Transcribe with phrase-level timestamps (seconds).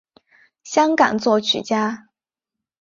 [0.63, 2.07] 香港作曲家。